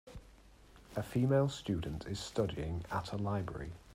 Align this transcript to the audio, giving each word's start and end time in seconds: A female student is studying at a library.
A 0.95 1.03
female 1.03 1.47
student 1.47 2.07
is 2.07 2.19
studying 2.19 2.83
at 2.89 3.11
a 3.13 3.17
library. 3.17 3.73